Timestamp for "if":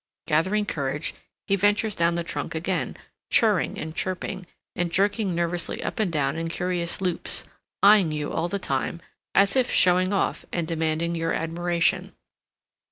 9.55-9.69